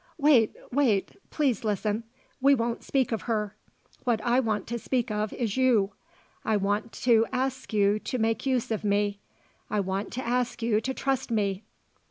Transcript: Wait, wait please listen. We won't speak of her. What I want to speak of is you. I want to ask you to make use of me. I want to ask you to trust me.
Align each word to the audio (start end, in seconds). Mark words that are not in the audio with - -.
Wait, 0.17 0.55
wait 0.71 1.15
please 1.29 1.63
listen. 1.63 2.03
We 2.41 2.55
won't 2.55 2.83
speak 2.83 3.11
of 3.11 3.21
her. 3.29 3.55
What 4.03 4.19
I 4.21 4.39
want 4.39 4.65
to 4.69 4.79
speak 4.79 5.11
of 5.11 5.31
is 5.31 5.57
you. 5.57 5.91
I 6.43 6.57
want 6.57 6.91
to 7.03 7.27
ask 7.31 7.71
you 7.71 7.99
to 7.99 8.17
make 8.17 8.43
use 8.47 8.71
of 8.71 8.83
me. 8.83 9.19
I 9.69 9.79
want 9.79 10.11
to 10.13 10.25
ask 10.25 10.63
you 10.63 10.81
to 10.81 10.93
trust 10.95 11.29
me. 11.29 11.65